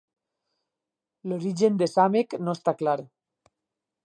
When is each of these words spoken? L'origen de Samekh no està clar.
L'origen 1.31 1.77
de 1.83 1.91
Samekh 1.93 2.37
no 2.47 2.57
està 2.61 2.77
clar. 2.81 3.01